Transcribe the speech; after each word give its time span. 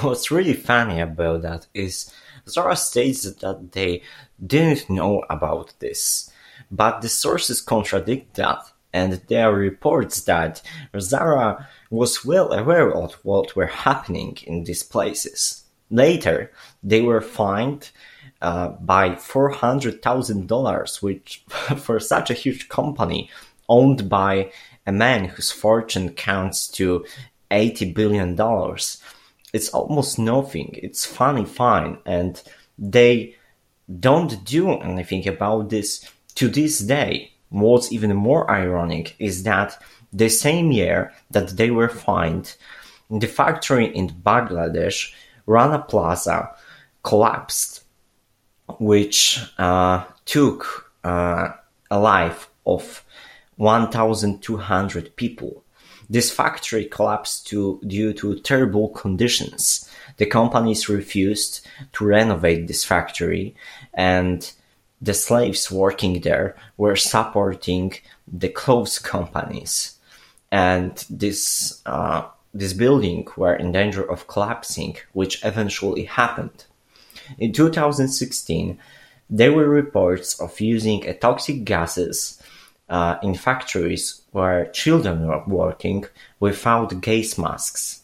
what's 0.00 0.30
really 0.30 0.54
funny 0.54 1.00
about 1.00 1.42
that 1.42 1.66
is 1.72 2.12
Zara 2.48 2.76
states 2.76 3.22
that 3.22 3.72
they 3.72 4.02
didn't 4.44 4.90
know 4.90 5.24
about 5.30 5.74
this, 5.78 6.30
but 6.70 7.02
the 7.02 7.08
sources 7.08 7.60
contradict 7.60 8.34
that, 8.34 8.58
and 8.92 9.20
there 9.28 9.50
are 9.50 9.54
reports 9.54 10.22
that 10.22 10.60
Zara 10.98 11.68
was 11.90 12.24
well 12.24 12.52
aware 12.52 12.92
of 12.92 13.14
what 13.22 13.54
were 13.54 13.66
happening 13.66 14.36
in 14.44 14.64
these 14.64 14.82
places. 14.82 15.64
Later, 15.90 16.50
they 16.82 17.02
were 17.02 17.20
fined 17.20 17.90
uh, 18.42 18.68
by 18.68 19.10
$400,000, 19.10 21.02
which 21.02 21.44
for 21.76 22.00
such 22.00 22.30
a 22.30 22.34
huge 22.34 22.68
company 22.68 23.30
owned 23.68 24.08
by 24.08 24.50
a 24.84 24.92
man 24.92 25.26
whose 25.26 25.52
fortune 25.52 26.10
counts 26.10 26.66
to 26.68 27.04
$80 27.50 27.94
billion, 27.94 28.36
it's 29.52 29.68
almost 29.70 30.18
nothing. 30.18 30.78
It's 30.82 31.04
funny 31.04 31.44
fine. 31.44 31.98
And 32.04 32.40
they 32.78 33.36
don't 34.00 34.44
do 34.44 34.72
anything 34.72 35.26
about 35.28 35.70
this 35.70 36.08
to 36.36 36.48
this 36.48 36.80
day. 36.80 37.32
What's 37.48 37.92
even 37.92 38.14
more 38.16 38.50
ironic 38.50 39.14
is 39.18 39.44
that 39.44 39.82
the 40.12 40.28
same 40.28 40.72
year 40.72 41.12
that 41.30 41.56
they 41.56 41.70
were 41.70 41.88
fined, 41.88 42.56
the 43.10 43.26
factory 43.26 43.86
in 43.86 44.08
Bangladesh, 44.08 45.12
Rana 45.46 45.78
Plaza, 45.78 46.50
collapsed, 47.02 47.84
which 48.78 49.40
uh, 49.58 50.04
took 50.24 50.90
uh, 51.04 51.50
a 51.90 51.98
life 51.98 52.50
of 52.66 53.04
1,200 53.56 55.16
people. 55.16 55.62
This 56.08 56.30
factory 56.30 56.84
collapsed 56.84 57.46
to, 57.48 57.80
due 57.86 58.12
to 58.14 58.38
terrible 58.40 58.88
conditions. 58.90 59.90
The 60.18 60.26
companies 60.26 60.88
refused 60.88 61.66
to 61.94 62.04
renovate 62.04 62.68
this 62.68 62.84
factory, 62.84 63.54
and 63.94 64.50
the 65.02 65.14
slaves 65.14 65.70
working 65.70 66.20
there 66.20 66.56
were 66.76 66.96
supporting 66.96 67.92
the 68.26 68.48
clothes 68.48 68.98
companies. 68.98 69.98
And 70.52 71.04
this 71.10 71.82
uh, 71.86 72.22
this 72.54 72.72
building 72.72 73.26
were 73.36 73.54
in 73.54 73.72
danger 73.72 74.02
of 74.02 74.28
collapsing, 74.28 74.96
which 75.12 75.44
eventually 75.44 76.04
happened. 76.04 76.64
In 77.38 77.52
2016, 77.52 78.78
there 79.28 79.52
were 79.52 79.68
reports 79.68 80.40
of 80.40 80.60
using 80.60 81.02
toxic 81.20 81.64
gases 81.64 82.40
Uh, 82.88 83.18
in 83.22 83.34
factories 83.34 84.22
where 84.30 84.66
children 84.66 85.26
were 85.26 85.42
working 85.48 86.04
without 86.38 87.00
gas 87.00 87.36
masks. 87.36 88.02